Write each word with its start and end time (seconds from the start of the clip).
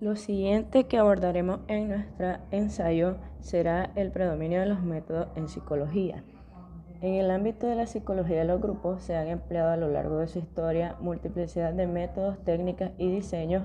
Lo 0.00 0.14
siguiente 0.14 0.84
que 0.84 0.96
abordaremos 0.96 1.58
en 1.66 1.88
nuestro 1.88 2.36
ensayo 2.52 3.16
será 3.40 3.90
el 3.96 4.12
predominio 4.12 4.60
de 4.60 4.66
los 4.66 4.80
métodos 4.80 5.26
en 5.34 5.48
psicología. 5.48 6.22
En 7.00 7.14
el 7.14 7.32
ámbito 7.32 7.66
de 7.66 7.74
la 7.74 7.86
psicología 7.86 8.38
de 8.38 8.44
los 8.44 8.60
grupos 8.60 9.02
se 9.02 9.16
han 9.16 9.26
empleado 9.26 9.70
a 9.70 9.76
lo 9.76 9.88
largo 9.88 10.18
de 10.18 10.28
su 10.28 10.38
historia 10.38 10.94
multiplicidad 11.00 11.72
de 11.72 11.88
métodos, 11.88 12.38
técnicas 12.44 12.92
y 12.96 13.10
diseños, 13.10 13.64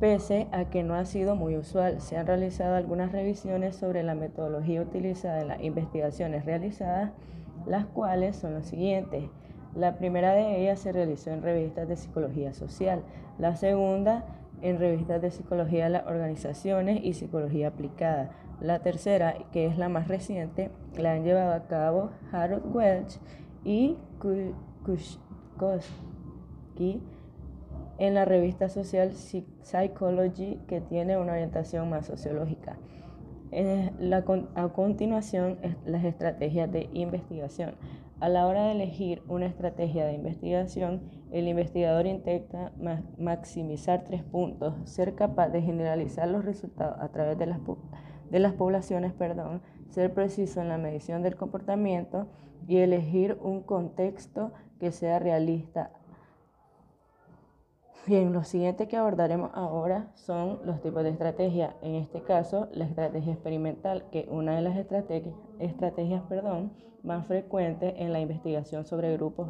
pese 0.00 0.48
a 0.50 0.64
que 0.64 0.82
no 0.82 0.96
ha 0.96 1.04
sido 1.04 1.36
muy 1.36 1.56
usual. 1.56 2.00
Se 2.00 2.16
han 2.16 2.26
realizado 2.26 2.74
algunas 2.74 3.12
revisiones 3.12 3.76
sobre 3.76 4.02
la 4.02 4.16
metodología 4.16 4.82
utilizada 4.82 5.40
en 5.40 5.48
las 5.48 5.62
investigaciones 5.62 6.44
realizadas, 6.46 7.12
las 7.64 7.86
cuales 7.86 8.34
son 8.34 8.54
las 8.54 8.66
siguientes. 8.66 9.30
La 9.76 9.98
primera 9.98 10.32
de 10.32 10.60
ellas 10.60 10.80
se 10.80 10.90
realizó 10.90 11.30
en 11.30 11.42
revistas 11.42 11.86
de 11.86 11.94
psicología 11.94 12.54
social, 12.54 13.02
la 13.38 13.54
segunda 13.54 14.24
en 14.62 14.78
revistas 14.78 15.20
de 15.20 15.30
psicología 15.30 15.84
de 15.84 15.90
las 15.90 16.06
organizaciones 16.06 17.00
y 17.04 17.12
psicología 17.14 17.68
aplicada. 17.68 18.30
La 18.60 18.80
tercera, 18.80 19.34
que 19.52 19.66
es 19.66 19.78
la 19.78 19.88
más 19.88 20.08
reciente, 20.08 20.70
la 20.96 21.12
han 21.12 21.24
llevado 21.24 21.52
a 21.52 21.66
cabo 21.66 22.10
Harold 22.32 22.74
Welch 22.74 23.18
y 23.64 23.96
Kushkowski 24.84 25.82
en 27.98 28.14
la 28.14 28.24
revista 28.24 28.68
social 28.68 29.12
Psychology, 29.12 30.58
que 30.66 30.80
tiene 30.80 31.16
una 31.16 31.32
orientación 31.32 31.90
más 31.90 32.06
sociológica. 32.06 32.76
a 34.54 34.68
continuación, 34.68 35.58
las 35.86 36.04
estrategias 36.04 36.70
de 36.72 36.88
investigación. 36.92 37.74
A 38.24 38.30
la 38.30 38.46
hora 38.46 38.64
de 38.64 38.72
elegir 38.72 39.22
una 39.28 39.44
estrategia 39.44 40.06
de 40.06 40.14
investigación, 40.14 41.02
el 41.30 41.46
investigador 41.46 42.06
intenta 42.06 42.72
maximizar 43.18 44.04
tres 44.04 44.22
puntos, 44.22 44.72
ser 44.86 45.14
capaz 45.14 45.50
de 45.50 45.60
generalizar 45.60 46.26
los 46.28 46.42
resultados 46.42 46.96
a 47.00 47.08
través 47.08 47.36
de 47.36 47.44
las, 47.44 47.58
de 48.30 48.38
las 48.38 48.54
poblaciones, 48.54 49.12
perdón, 49.12 49.60
ser 49.90 50.14
preciso 50.14 50.62
en 50.62 50.70
la 50.70 50.78
medición 50.78 51.20
del 51.20 51.36
comportamiento 51.36 52.26
y 52.66 52.78
elegir 52.78 53.36
un 53.42 53.60
contexto 53.60 54.54
que 54.80 54.90
sea 54.90 55.18
realista. 55.18 55.90
Bien, 58.06 58.34
lo 58.34 58.44
siguiente 58.44 58.86
que 58.86 58.98
abordaremos 58.98 59.50
ahora 59.54 60.10
son 60.14 60.60
los 60.66 60.82
tipos 60.82 61.02
de 61.04 61.08
estrategia. 61.08 61.74
En 61.80 61.94
este 61.94 62.20
caso, 62.20 62.68
la 62.72 62.84
estrategia 62.84 63.32
experimental, 63.32 64.10
que 64.10 64.28
una 64.30 64.56
de 64.56 64.60
las 64.60 64.76
estrategias, 64.76 65.34
estrategias 65.58 66.22
perdón, 66.28 66.70
más 67.02 67.26
frecuentes 67.26 67.94
en 67.96 68.12
la 68.12 68.20
investigación 68.20 68.84
sobre 68.84 69.14
grupos 69.14 69.48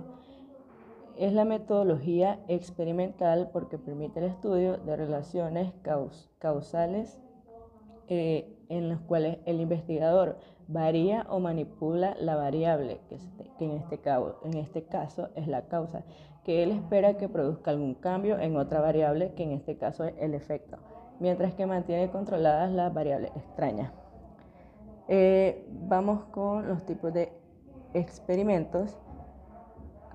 es 1.16 1.32
la 1.32 1.44
metodología 1.44 2.38
experimental 2.46 3.50
porque 3.52 3.76
permite 3.76 4.20
el 4.20 4.26
estudio 4.26 4.76
de 4.76 4.96
relaciones 4.96 5.72
causales 6.38 7.18
eh, 8.08 8.56
en 8.68 8.88
las 8.88 9.00
cuales 9.00 9.38
el 9.46 9.60
investigador 9.60 10.38
varía 10.68 11.26
o 11.28 11.40
manipula 11.40 12.16
la 12.18 12.36
variable, 12.36 13.00
que, 13.08 13.16
en, 13.64 13.72
este 13.72 14.00
en 14.44 14.54
este 14.54 14.84
caso 14.84 15.28
es 15.34 15.46
la 15.46 15.62
causa, 15.62 16.04
que 16.44 16.62
él 16.62 16.70
espera 16.70 17.16
que 17.16 17.28
produzca 17.28 17.70
algún 17.70 17.94
cambio 17.94 18.38
en 18.38 18.56
otra 18.56 18.80
variable, 18.80 19.32
que 19.34 19.42
en 19.42 19.52
este 19.52 19.76
caso 19.76 20.04
es 20.04 20.14
el 20.18 20.34
efecto, 20.34 20.78
mientras 21.20 21.54
que 21.54 21.66
mantiene 21.66 22.10
controladas 22.10 22.70
las 22.72 22.92
variables 22.92 23.30
extrañas. 23.36 23.92
Eh, 25.06 25.66
vamos 25.86 26.24
con 26.26 26.66
los 26.66 26.84
tipos 26.86 27.12
de 27.12 27.30
experimentos. 27.92 28.98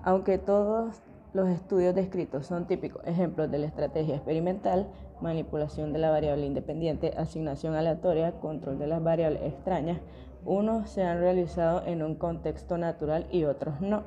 Aunque 0.02 0.38
todos 0.38 1.00
los 1.32 1.48
estudios 1.48 1.94
descritos 1.94 2.46
son 2.46 2.66
típicos 2.66 3.06
ejemplos 3.06 3.50
de 3.50 3.58
la 3.58 3.66
estrategia 3.66 4.16
experimental, 4.16 4.88
manipulación 5.20 5.92
de 5.92 5.98
la 5.98 6.10
variable 6.10 6.46
independiente, 6.46 7.14
asignación 7.16 7.74
aleatoria, 7.74 8.32
control 8.40 8.78
de 8.78 8.86
las 8.86 9.02
variables 9.02 9.42
extrañas, 9.42 10.00
unos 10.44 10.90
se 10.90 11.02
han 11.02 11.20
realizado 11.20 11.82
en 11.86 12.02
un 12.02 12.14
contexto 12.14 12.78
natural 12.78 13.26
y 13.30 13.44
otros 13.44 13.80
no. 13.80 14.02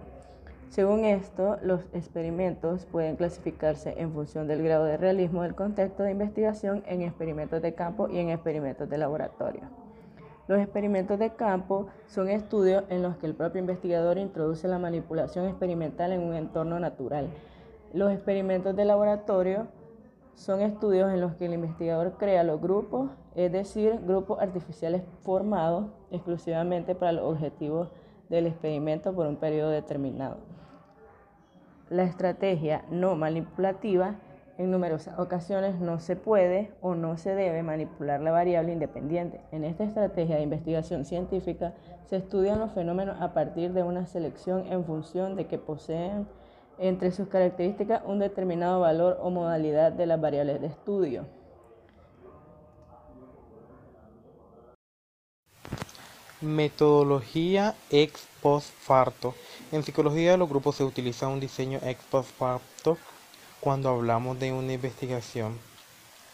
Según 0.69 1.06
esto, 1.06 1.57
los 1.61 1.81
experimentos 1.94 2.88
pueden 2.88 3.16
clasificarse 3.16 3.94
en 3.97 4.11
función 4.11 4.47
del 4.47 4.63
grado 4.63 4.85
de 4.85 4.97
realismo 4.97 5.44
del 5.44 5.53
contexto 5.53 6.01
de 6.01 6.11
investigación 6.11 6.84
en 6.88 7.03
experimentos 7.03 7.61
de 7.61 7.75
campo 7.75 8.09
y 8.09 8.17
en 8.17 8.29
experimentos 8.29 8.90
de 8.90 8.97
laboratorio. 8.97 9.82
Los 10.47 10.59
experimentos 10.59 11.17
de 11.19 11.31
campo 11.31 11.87
son 12.07 12.27
estudios 12.29 12.83
en 12.89 13.01
los 13.01 13.15
que 13.15 13.27
el 13.27 13.33
propio 13.33 13.61
investigador 13.61 14.17
introduce 14.17 14.67
la 14.67 14.77
manipulación 14.77 15.45
experimental 15.45 16.11
en 16.11 16.21
un 16.21 16.33
entorno 16.33 16.79
natural. 16.81 17.29
Los 17.93 18.11
experimentos 18.11 18.75
de 18.75 18.83
laboratorio 18.83 19.67
son 20.35 20.61
estudios 20.61 21.13
en 21.13 21.21
los 21.21 21.35
que 21.35 21.45
el 21.45 21.53
investigador 21.53 22.17
crea 22.17 22.43
los 22.43 22.59
grupos, 22.59 23.09
es 23.35 23.51
decir, 23.51 23.99
grupos 24.05 24.41
artificiales 24.41 25.03
formados 25.21 25.85
exclusivamente 26.11 26.93
para 26.93 27.13
los 27.13 27.31
objetivos 27.31 27.89
del 28.29 28.47
experimento 28.47 29.13
por 29.13 29.27
un 29.27 29.37
periodo 29.37 29.69
determinado. 29.69 30.37
La 31.89 32.03
estrategia 32.03 32.83
no 32.89 33.15
manipulativa 33.15 34.15
en 34.58 34.69
numerosas 34.69 35.18
ocasiones 35.18 35.80
no 35.80 36.00
se 36.00 36.16
puede 36.16 36.72
o 36.81 36.96
no 36.96 37.18
se 37.18 37.34
debe 37.34 37.64
manipular 37.64 38.22
la 38.22 38.31
variable 38.31 38.72
independiente. 38.72 39.41
En 39.52 39.64
esta 39.64 39.84
estrategia 39.84 40.36
de 40.36 40.44
investigación 40.44 41.06
científica 41.06 41.74
se 42.06 42.18
estudian 42.18 42.59
los 42.59 42.72
fenómenos 42.72 43.19
a 43.22 43.34
partir 43.34 43.74
de 43.74 43.84
una 43.84 44.06
selección 44.06 44.72
en 44.72 44.86
función 44.86 45.36
de 45.36 45.47
que 45.47 45.58
poseen 45.58 46.28
entre 46.78 47.12
sus 47.12 47.28
características 47.28 48.02
un 48.06 48.19
determinado 48.19 48.80
valor 48.80 49.19
o 49.22 49.30
modalidad 49.30 49.91
de 49.91 50.06
las 50.06 50.22
variables 50.22 50.62
de 50.62 50.68
estudio. 50.68 51.25
Metodología 56.41 57.74
ex 57.90 58.28
post 58.41 58.70
facto. 58.70 59.34
En 59.72 59.81
psicología 59.81 60.31
de 60.31 60.38
los 60.38 60.50
grupos 60.50 60.75
se 60.75 60.84
utiliza 60.84 61.28
un 61.28 61.40
diseño 61.40 61.80
ex 61.84 62.03
post 62.03 62.30
facto 62.38 62.97
cuando 63.63 63.88
hablamos 63.88 64.38
de 64.41 64.51
una 64.51 64.74
investigación, 64.74 65.57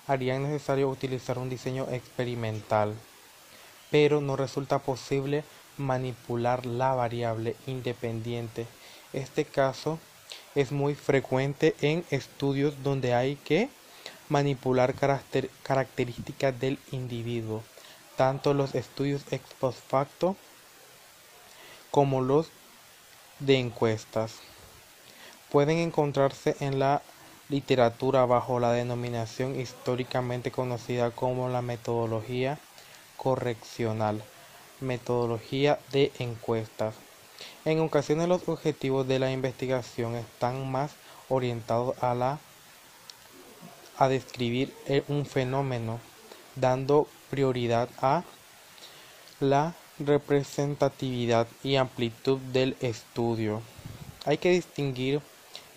haría 0.07 0.40
necesario 0.40 0.90
utilizar 0.90 1.38
un 1.38 1.47
diseño 1.47 1.85
experimental, 1.91 2.95
pero 3.91 4.19
no 4.19 4.35
resulta 4.35 4.79
posible 4.79 5.44
manipular 5.78 6.66
la 6.66 6.95
variable 6.95 7.56
independiente. 7.68 8.66
Este 9.13 9.45
caso 9.45 10.00
es 10.56 10.72
muy 10.72 10.95
frecuente 10.95 11.75
en 11.81 12.03
estudios 12.09 12.81
donde 12.81 13.13
hay 13.13 13.35
que 13.35 13.69
manipular 14.28 14.95
características 14.95 16.59
del 16.59 16.79
individuo, 16.91 17.62
tanto 18.16 18.56
los 18.56 18.73
estudios 18.73 19.22
ex 19.29 19.44
post 19.59 19.78
facto 19.88 20.35
como 21.91 22.22
los 22.22 22.50
de 23.38 23.59
encuestas. 23.59 24.34
Pueden 25.51 25.78
encontrarse 25.78 26.56
en 26.59 26.79
la 26.79 27.03
literatura 27.49 28.25
bajo 28.25 28.59
la 28.59 28.71
denominación 28.71 29.59
históricamente 29.59 30.51
conocida 30.51 31.11
como 31.11 31.49
la 31.49 31.61
metodología 31.61 32.59
correccional, 33.17 34.23
metodología 34.79 35.79
de 35.91 36.11
encuestas. 36.19 36.95
En 37.65 37.79
ocasiones 37.79 38.27
los 38.27 38.47
objetivos 38.47 39.07
de 39.07 39.19
la 39.19 39.31
investigación 39.31 40.15
están 40.15 40.71
más 40.71 40.91
orientados 41.27 42.01
a 42.01 42.13
la 42.13 42.39
a 43.97 44.07
describir 44.07 44.73
un 45.09 45.25
fenómeno, 45.25 45.99
dando 46.55 47.07
prioridad 47.29 47.89
a 48.01 48.23
la 49.41 49.73
representatividad 49.99 51.47
y 51.63 51.75
amplitud 51.75 52.39
del 52.53 52.77
estudio. 52.79 53.61
Hay 54.25 54.38
que 54.38 54.51
distinguir 54.51 55.21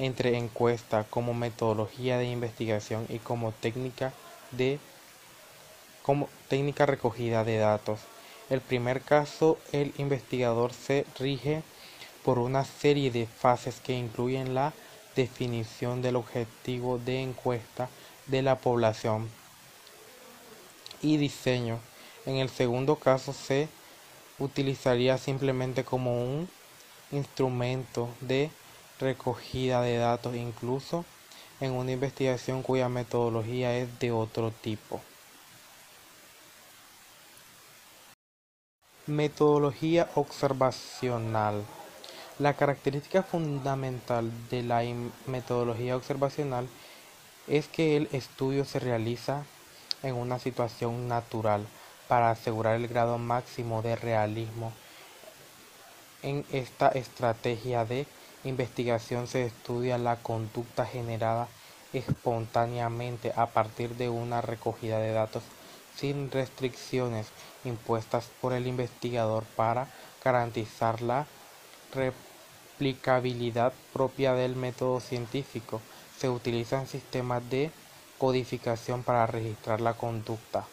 entre 0.03 0.37
encuesta 0.37 1.05
como 1.05 1.33
metodología 1.33 2.19
de 2.19 2.27
investigación 2.27 3.07
y 3.09 3.21
como 3.21 3.53
técnica 3.53 4.13
de 4.51 4.81
como 6.03 6.29
técnica 6.49 6.87
recogida 6.87 7.45
de 7.45 7.59
datos. 7.59 8.01
El 8.51 8.61
primer 8.61 9.03
caso, 9.03 9.59
el 9.71 9.95
investigador 9.99 10.73
se 10.73 11.07
rige 11.21 11.63
por 12.25 12.41
una 12.41 12.65
serie 12.65 13.13
de 13.13 13.27
fases 13.27 13.79
que 13.79 13.93
incluyen 13.93 14.55
la 14.55 14.73
definición 15.15 16.03
del 16.03 16.17
objetivo 16.17 16.99
de 16.99 17.23
encuesta 17.23 17.89
de 18.27 18.43
la 18.43 18.59
población 18.59 19.31
y 21.01 21.17
diseño. 21.17 21.79
En 22.27 22.37
el 22.37 22.49
segundo 22.49 22.97
caso 22.97 23.33
se 23.33 23.69
utilizaría 24.41 25.17
simplemente 25.17 25.85
como 25.85 26.25
un 26.25 26.49
instrumento 27.13 28.09
de 28.21 28.51
recogida 29.01 29.83
de 29.83 29.97
datos 29.97 30.35
incluso 30.35 31.05
en 31.61 31.73
una 31.73 31.93
investigación 31.93 32.63
cuya 32.63 32.89
metodología 32.89 33.77
es 33.77 33.99
de 34.01 34.11
otro 34.11 34.51
tipo. 34.51 35.01
Metodología 39.07 40.09
observacional. 40.15 41.65
La 42.39 42.55
característica 42.55 43.23
fundamental 43.23 44.31
de 44.51 44.63
la 44.63 44.83
metodología 45.27 45.97
observacional 45.97 46.69
es 47.47 47.69
que 47.69 47.97
el 47.97 48.09
estudio 48.13 48.65
se 48.65 48.81
realiza 48.81 49.45
en 50.03 50.15
una 50.15 50.39
situación 50.39 51.09
natural 51.09 51.67
para 52.09 52.31
asegurar 52.31 52.77
el 52.77 52.89
grado 52.89 53.19
máximo 53.19 53.83
de 53.83 53.97
realismo. 53.97 54.73
En 56.23 56.45
esta 56.53 56.89
estrategia 56.89 57.85
de 57.85 58.07
investigación 58.45 59.27
se 59.27 59.47
estudia 59.47 59.99
la 59.99 60.17
conducta 60.17 60.85
generada 60.85 61.49
espontáneamente 61.93 63.33
a 63.37 63.47
partir 63.47 63.97
de 63.97 64.09
una 64.09 64.41
recogida 64.41 64.99
de 64.99 65.13
datos 65.13 65.43
sin 65.97 66.31
restricciones 66.31 67.29
impuestas 67.65 68.31
por 68.41 68.53
el 68.53 68.67
investigador 68.67 69.45
para 69.57 69.89
garantizar 70.25 71.03
la 71.03 71.27
replicabilidad 71.95 73.73
propia 73.93 74.35
del 74.35 74.57
método 74.57 75.01
científico. 75.01 75.81
Se 76.19 76.29
utilizan 76.29 76.87
sistemas 76.87 77.49
de 77.51 77.71
codificación 78.19 79.03
para 79.03 79.27
registrar 79.27 79.81
la 79.81 79.95
conducta. 79.95 80.67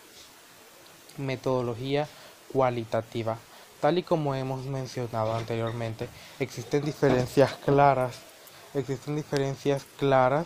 Metodología 1.18 2.08
cualitativa. 2.54 3.38
Tal 3.82 3.98
y 3.98 4.04
como 4.04 4.36
hemos 4.36 4.66
mencionado 4.66 5.34
anteriormente, 5.34 6.10
existen 6.40 6.84
diferencias 6.84 7.54
claras, 7.64 8.16
existen 8.74 9.16
diferencias 9.16 9.86
claras 9.98 10.46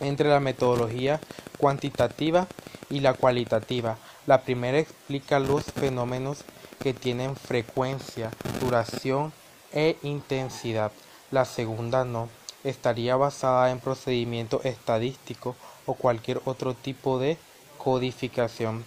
entre 0.00 0.28
la 0.28 0.40
metodología 0.40 1.18
cuantitativa 1.58 2.46
y 2.90 3.00
la 3.00 3.14
cualitativa. 3.14 3.96
La 4.26 4.42
primera 4.42 4.78
explica 4.78 5.38
los 5.38 5.64
fenómenos 5.64 6.44
que 6.80 6.92
tienen 6.92 7.34
frecuencia, 7.34 8.30
duración 8.60 9.32
e 9.72 9.96
intensidad. 10.02 10.92
La 11.30 11.46
segunda 11.46 12.04
no. 12.04 12.28
Estaría 12.62 13.16
basada 13.16 13.70
en 13.70 13.80
procedimiento 13.80 14.60
estadístico 14.64 15.56
o 15.86 15.94
cualquier 15.94 16.42
otro 16.44 16.74
tipo 16.74 17.18
de 17.18 17.38
codificación. 17.78 18.84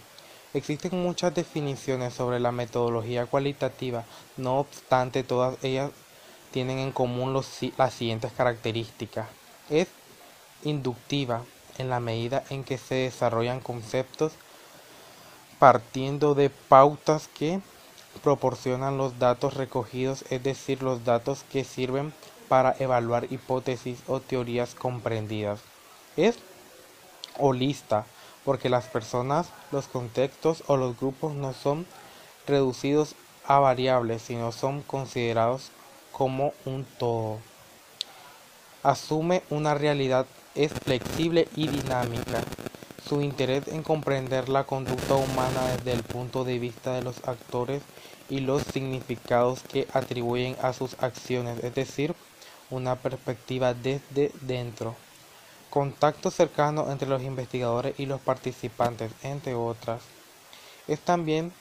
Existen 0.54 1.02
muchas 1.02 1.34
definiciones 1.34 2.14
sobre 2.14 2.40
la 2.40 2.52
metodología 2.52 3.26
cualitativa, 3.26 4.06
no 4.38 4.60
obstante 4.60 5.24
todas 5.24 5.58
ellas 5.64 5.90
tienen 6.52 6.78
en 6.78 6.92
común 6.92 7.34
las 7.34 7.94
siguientes 7.94 8.32
características. 8.34 9.28
Es 9.72 9.88
inductiva 10.64 11.42
en 11.80 11.90
la 11.90 12.00
medida 12.00 12.44
en 12.52 12.64
que 12.64 12.78
se 12.78 12.96
desarrollan 12.96 13.62
conceptos 13.62 14.34
partiendo 15.58 16.36
de 16.36 16.50
pautas 16.50 17.28
que 17.28 17.60
proporcionan 18.22 18.98
los 18.98 19.18
datos 19.18 19.56
recogidos, 19.56 20.24
es 20.30 20.44
decir, 20.44 20.84
los 20.84 21.04
datos 21.04 21.46
que 21.52 21.64
sirven 21.64 22.14
para 22.48 22.76
evaluar 22.78 23.32
hipótesis 23.32 24.00
o 24.08 24.20
teorías 24.20 24.76
comprendidas. 24.76 25.62
Es 26.16 26.38
holista 27.40 28.06
porque 28.46 28.70
las 28.70 28.86
personas, 28.86 29.48
los 29.72 29.88
contextos 29.88 30.64
o 30.68 30.78
los 30.78 31.00
grupos 31.00 31.34
no 31.34 31.54
son 31.54 31.86
reducidos 32.48 33.16
a 33.46 33.60
variables, 33.60 34.22
sino 34.22 34.52
son 34.52 34.82
considerados 34.82 35.72
como 36.12 36.54
un 36.66 36.86
todo. 36.98 37.40
Asume 38.84 39.44
una 39.50 39.74
realidad, 39.74 40.26
es 40.56 40.74
flexible 40.74 41.48
y 41.56 41.68
dinámica. 41.68 42.44
Su 43.08 43.22
interés 43.22 43.68
en 43.68 43.84
comprender 43.84 44.50
la 44.50 44.64
conducta 44.66 45.16
humana 45.16 45.62
desde 45.76 45.94
el 45.94 46.04
punto 46.04 46.44
de 46.44 46.60
vista 46.60 46.94
de 46.94 47.02
los 47.02 47.28
actores 47.28 47.82
y 48.30 48.40
los 48.40 48.64
significados 48.64 49.62
que 49.64 49.88
atribuyen 49.94 50.56
a 50.62 50.74
sus 50.74 50.96
acciones, 51.02 51.64
es 51.64 51.76
decir, 51.76 52.16
una 52.70 52.96
perspectiva 52.96 53.74
desde 53.74 54.32
dentro. 54.42 54.96
Contacto 55.74 56.30
cercano 56.30 56.92
entre 56.92 57.10
los 57.10 57.24
investigadores 57.24 58.00
y 58.00 58.06
los 58.06 58.22
participantes, 58.22 59.12
entre 59.24 59.56
otras. 59.56 60.04
Es 60.88 61.00
también, 61.00 61.52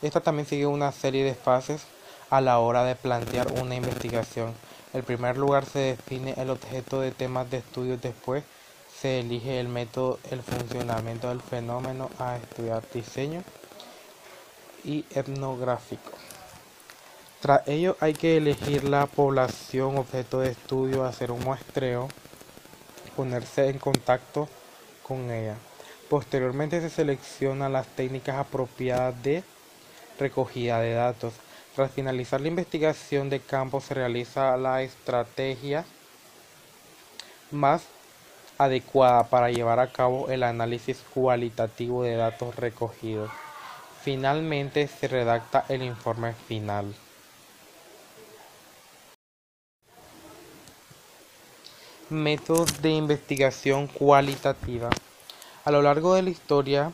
esta 0.00 0.22
también 0.22 0.46
sigue 0.46 0.64
una 0.64 0.92
serie 0.92 1.24
de 1.24 1.34
fases 1.34 1.82
a 2.30 2.40
la 2.40 2.58
hora 2.58 2.84
de 2.84 2.96
plantear 2.96 3.52
una 3.60 3.74
investigación. 3.74 4.54
En 4.94 5.02
primer 5.02 5.36
lugar 5.36 5.66
se 5.66 5.78
define 5.78 6.32
el 6.38 6.48
objeto 6.48 7.02
de 7.02 7.10
temas 7.10 7.50
de 7.50 7.58
estudio, 7.58 7.98
después 7.98 8.44
se 8.98 9.20
elige 9.20 9.60
el 9.60 9.68
método, 9.68 10.18
el 10.30 10.40
funcionamiento 10.40 11.28
del 11.28 11.42
fenómeno 11.42 12.08
a 12.18 12.38
estudiar 12.38 12.82
diseño 12.94 13.42
y 14.84 15.04
etnográfico. 15.10 16.12
Tras 17.42 17.68
ello 17.68 17.98
hay 18.00 18.14
que 18.14 18.38
elegir 18.38 18.84
la 18.84 19.04
población 19.04 19.98
objeto 19.98 20.40
de 20.40 20.52
estudio, 20.52 21.04
hacer 21.04 21.30
un 21.30 21.44
muestreo, 21.44 22.08
ponerse 23.20 23.68
en 23.68 23.78
contacto 23.78 24.48
con 25.02 25.30
ella. 25.30 25.56
Posteriormente 26.08 26.80
se 26.80 26.88
seleccionan 26.88 27.74
las 27.74 27.86
técnicas 27.88 28.36
apropiadas 28.36 29.22
de 29.22 29.44
recogida 30.18 30.80
de 30.80 30.94
datos. 30.94 31.34
Tras 31.76 31.90
finalizar 31.90 32.40
la 32.40 32.48
investigación 32.48 33.28
de 33.28 33.40
campo 33.40 33.82
se 33.82 33.92
realiza 33.92 34.56
la 34.56 34.80
estrategia 34.80 35.84
más 37.50 37.82
adecuada 38.56 39.24
para 39.24 39.50
llevar 39.50 39.80
a 39.80 39.92
cabo 39.92 40.30
el 40.30 40.42
análisis 40.42 41.04
cualitativo 41.12 42.02
de 42.02 42.16
datos 42.16 42.56
recogidos. 42.56 43.30
Finalmente 44.02 44.88
se 44.88 45.08
redacta 45.08 45.66
el 45.68 45.82
informe 45.82 46.32
final. 46.32 46.94
Métodos 52.10 52.82
de 52.82 52.90
investigación 52.90 53.86
cualitativa. 53.86 54.90
A 55.64 55.70
lo 55.70 55.80
largo 55.80 56.14
de 56.14 56.22
la 56.22 56.30
historia 56.30 56.90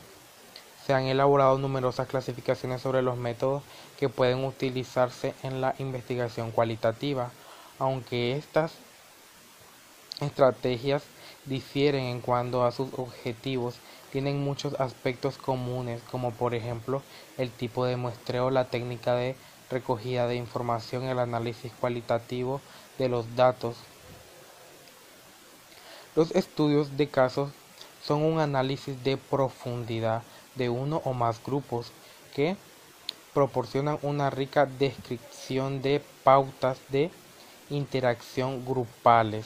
se 0.85 0.93
han 0.93 1.05
elaborado 1.05 1.57
numerosas 1.57 2.07
clasificaciones 2.07 2.83
sobre 2.83 3.01
los 3.01 3.17
métodos 3.17 3.63
que 3.97 4.09
pueden 4.09 4.45
utilizarse 4.45 5.33
en 5.41 5.59
la 5.59 5.73
investigación 5.79 6.51
cualitativa, 6.51 7.31
aunque 7.79 8.37
estas 8.37 8.73
estrategias 10.21 11.01
difieren 11.45 12.03
en 12.03 12.21
cuanto 12.21 12.63
a 12.63 12.71
sus 12.71 12.93
objetivos, 12.93 13.77
tienen 14.11 14.43
muchos 14.43 14.79
aspectos 14.79 15.39
comunes, 15.39 15.99
como 16.11 16.31
por 16.31 16.53
ejemplo 16.53 17.01
el 17.39 17.49
tipo 17.49 17.85
de 17.85 17.95
muestreo, 17.95 18.51
la 18.51 18.65
técnica 18.65 19.15
de 19.15 19.35
recogida 19.71 20.27
de 20.27 20.35
información, 20.35 21.05
el 21.05 21.17
análisis 21.17 21.71
cualitativo 21.79 22.61
de 22.99 23.09
los 23.09 23.35
datos. 23.35 23.77
Los 26.17 26.31
estudios 26.31 26.97
de 26.97 27.09
casos 27.09 27.51
son 28.03 28.23
un 28.23 28.39
análisis 28.39 29.03
de 29.03 29.17
profundidad 29.17 30.23
de 30.55 30.67
uno 30.67 30.99
o 31.05 31.13
más 31.13 31.43
grupos 31.43 31.91
que 32.33 32.57
proporcionan 33.35 33.99
una 34.01 34.31
rica 34.31 34.65
descripción 34.65 35.83
de 35.83 36.01
pautas 36.23 36.79
de 36.89 37.11
interacción 37.69 38.65
grupales. 38.65 39.45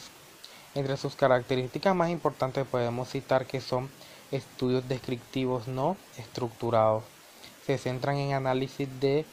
Entre 0.73 0.95
sus 0.95 1.13
características 1.13 1.93
más 1.93 2.09
importantes 2.09 2.65
podemos 2.65 3.09
citar 3.09 3.45
que 3.45 3.59
son 3.59 3.89
estudios 4.31 4.87
descriptivos 4.87 5.67
no 5.67 5.97
estructurados. 6.17 7.03
Se 7.65 7.77
centran 7.77 8.15
en 8.15 8.31
análisis 8.31 8.87
de, 9.01 9.25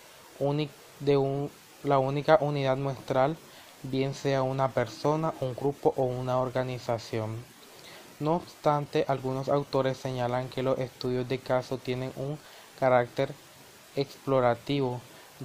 la 1.85 2.01
única 2.01 2.39
unidad 2.41 2.77
muestral, 2.79 3.37
bien 3.91 4.15
sea 4.15 4.43
una 4.43 4.69
persona, 4.69 5.35
un 5.41 5.55
grupo 5.55 5.95
o 5.97 6.05
una 6.05 6.39
organización. 6.39 7.45
No 8.21 8.37
obstante, 8.37 9.05
algunos 9.09 9.49
autores 9.49 9.97
señalan 9.97 10.49
que 10.49 10.63
los 10.63 10.79
estudios 10.79 11.29
de 11.29 11.39
caso 11.39 11.79
tienen 11.79 12.13
un 12.17 12.39
carácter 12.79 13.33
explorativo, 13.97 15.01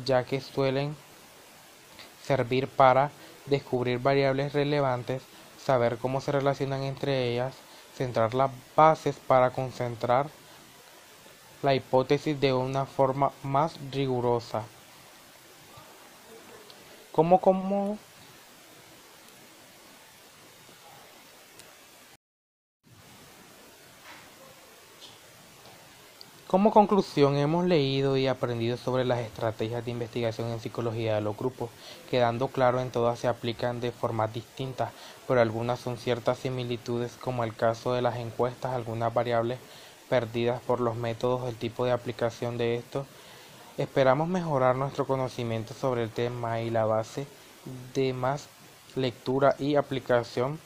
ya 0.05 0.23
que 0.23 0.41
suelen 0.41 0.95
servir 2.23 2.67
para 2.67 3.11
descubrir 3.45 3.99
variables 3.99 4.53
relevantes, 4.53 5.21
saber 5.63 5.97
cómo 5.97 6.21
se 6.21 6.31
relacionan 6.31 6.83
entre 6.83 7.31
ellas, 7.31 7.53
centrar 7.95 8.33
las 8.33 8.51
bases 8.75 9.15
para 9.27 9.51
concentrar 9.51 10.27
la 11.61 11.75
hipótesis 11.75 12.39
de 12.39 12.53
una 12.53 12.85
forma 12.85 13.31
más 13.43 13.77
rigurosa. 13.91 14.63
¿Cómo, 17.11 17.39
cómo 17.39 17.97
Como 26.53 26.69
conclusión, 26.69 27.35
hemos 27.35 27.65
leído 27.65 28.15
y 28.15 28.27
aprendido 28.27 28.77
sobre 28.77 29.05
las 29.05 29.21
estrategias 29.21 29.83
de 29.83 29.89
investigación 29.89 30.51
en 30.51 30.59
psicología 30.59 31.15
de 31.15 31.21
los 31.21 31.35
grupos, 31.35 31.71
quedando 32.11 32.47
claro 32.47 32.79
en 32.79 32.91
todas 32.91 33.17
se 33.17 33.27
aplican 33.27 33.81
de 33.81 33.91
formas 33.91 34.31
distintas, 34.31 34.91
pero 35.27 35.41
algunas 35.41 35.79
son 35.79 35.97
ciertas 35.97 36.37
similitudes, 36.37 37.13
como 37.19 37.43
el 37.43 37.55
caso 37.55 37.93
de 37.93 38.03
las 38.03 38.17
encuestas, 38.17 38.71
algunas 38.73 39.11
variables 39.11 39.57
perdidas 40.09 40.61
por 40.61 40.79
los 40.79 40.95
métodos, 40.95 41.49
el 41.49 41.55
tipo 41.55 41.85
de 41.85 41.91
aplicación 41.91 42.59
de 42.59 42.75
estos. 42.75 43.07
Esperamos 43.79 44.27
mejorar 44.27 44.75
nuestro 44.75 45.07
conocimiento 45.07 45.73
sobre 45.73 46.03
el 46.03 46.11
tema 46.11 46.61
y 46.61 46.69
la 46.69 46.85
base 46.85 47.25
de 47.95 48.13
más 48.13 48.47
lectura 48.95 49.55
y 49.57 49.73
aplicación 49.73 50.59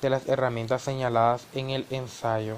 de 0.00 0.08
las 0.08 0.26
herramientas 0.26 0.80
señaladas 0.80 1.46
en 1.52 1.68
el 1.68 1.84
ensayo. 1.90 2.56